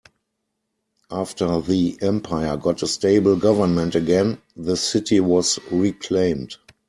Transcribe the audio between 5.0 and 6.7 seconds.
was reclaimed.